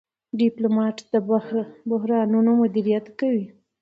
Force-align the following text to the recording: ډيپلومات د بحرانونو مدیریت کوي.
ډيپلومات 0.39 0.97
د 1.11 1.13
بحرانونو 1.89 2.51
مدیریت 2.61 3.05
کوي. 3.19 3.45